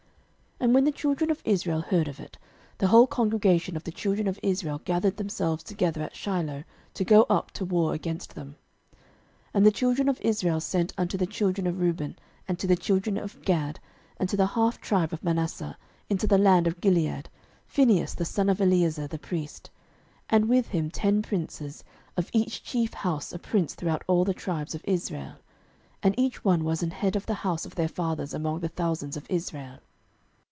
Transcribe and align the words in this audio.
06:022:012 0.61 0.67
And 0.69 0.75
when 0.75 0.83
the 0.83 0.91
children 0.91 1.31
of 1.31 1.41
Israel 1.43 1.81
heard 1.81 2.07
of 2.07 2.19
it, 2.19 2.37
the 2.77 2.87
whole 2.89 3.07
congregation 3.07 3.75
of 3.75 3.83
the 3.83 3.91
children 3.91 4.27
of 4.27 4.39
Israel 4.43 4.79
gathered 4.85 5.17
themselves 5.17 5.63
together 5.63 6.03
at 6.03 6.15
Shiloh, 6.15 6.63
to 6.93 7.03
go 7.03 7.23
up 7.31 7.49
to 7.53 7.65
war 7.65 7.95
against 7.95 8.35
them. 8.35 8.49
06:022:013 8.49 8.55
And 9.55 9.65
the 9.65 9.71
children 9.71 10.07
of 10.07 10.21
Israel 10.21 10.59
sent 10.59 10.93
unto 10.99 11.17
the 11.17 11.25
children 11.25 11.65
of 11.65 11.79
Reuben, 11.79 12.15
and 12.47 12.59
to 12.59 12.67
the 12.67 12.75
children 12.75 13.17
of 13.17 13.41
Gad, 13.41 13.79
and 14.17 14.29
to 14.29 14.37
the 14.37 14.45
half 14.45 14.79
tribe 14.79 15.11
of 15.11 15.23
Manasseh, 15.23 15.75
into 16.09 16.27
the 16.27 16.37
land 16.37 16.67
of 16.67 16.79
Gilead, 16.79 17.27
Phinehas 17.65 18.13
the 18.13 18.23
son 18.23 18.47
of 18.47 18.61
Eleazar 18.61 19.07
the 19.07 19.17
priest, 19.17 19.71
06:022:014 20.29 20.29
And 20.35 20.47
with 20.49 20.67
him 20.67 20.91
ten 20.91 21.21
princes, 21.23 21.83
of 22.15 22.29
each 22.33 22.63
chief 22.63 22.93
house 22.93 23.33
a 23.33 23.39
prince 23.39 23.73
throughout 23.73 24.03
all 24.05 24.23
the 24.23 24.35
tribes 24.35 24.75
of 24.75 24.85
Israel; 24.85 25.37
and 26.03 26.13
each 26.19 26.43
one 26.45 26.63
was 26.63 26.83
an 26.83 26.91
head 26.91 27.15
of 27.15 27.25
the 27.25 27.33
house 27.41 27.65
of 27.65 27.73
their 27.73 27.87
fathers 27.89 28.35
among 28.35 28.59
the 28.59 28.69
thousands 28.69 29.17
of 29.17 29.25
Israel. 29.27 29.79